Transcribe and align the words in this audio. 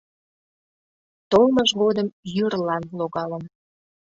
Толмыж 1.29 1.69
годым 1.81 2.07
йӱрлан 2.35 2.83
логалын. 2.97 3.43